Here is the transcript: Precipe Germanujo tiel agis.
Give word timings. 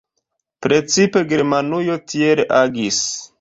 Precipe 0.67 1.23
Germanujo 1.33 1.99
tiel 2.15 2.43
agis. 2.63 3.01